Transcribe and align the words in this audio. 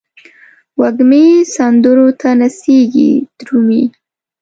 وږمې 0.79 1.27
سندرو 1.55 2.07
ته 2.19 2.29
نڅیږې 2.39 3.11
درومې 3.39 3.83